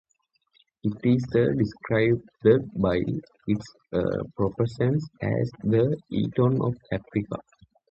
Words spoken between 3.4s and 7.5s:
its proponents as "The Eton of Africa".